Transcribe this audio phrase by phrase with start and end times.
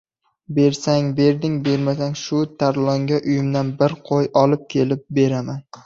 [0.59, 5.67] —Bersang berding, bermasang, shu Tarlonga uyimdan bir qo‘y olib kelib beraman!